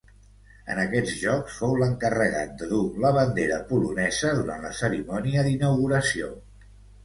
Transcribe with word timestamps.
En 0.75 0.79
aquests 0.83 1.11
Jocs 1.23 1.57
fou 1.63 1.75
l'encarregat 1.81 2.57
de 2.63 2.71
dur 2.73 2.81
la 3.05 3.13
bandera 3.19 3.61
polonesa 3.69 4.35
durant 4.41 4.67
la 4.69 4.75
cerimònia 4.83 5.49
d'inauguració. 5.51 6.35